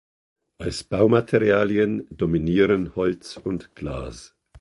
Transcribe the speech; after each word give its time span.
Als 0.57 0.83
Baumaterialien 0.83 2.07
dominieren 2.09 2.95
Holz 2.95 3.37
und 3.37 3.75
Glas. 3.75 4.35